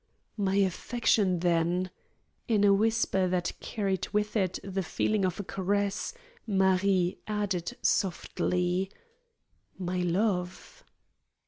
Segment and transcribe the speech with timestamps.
[0.35, 1.91] "My affection, then?"
[2.47, 6.15] In a whisper that carried with it the feeling of a caress
[6.47, 8.89] Marie added softly:
[9.77, 10.83] "My love?"